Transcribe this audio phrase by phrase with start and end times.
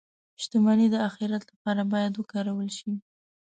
[0.41, 2.91] •شتمني د آخرت لپاره باید وکارول شي.